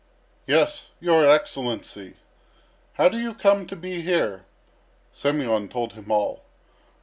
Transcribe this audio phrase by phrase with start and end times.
[0.47, 2.15] "Yes, your Excellency."
[2.93, 4.45] "How do you come to be here?"
[5.11, 6.41] Semyon told him all.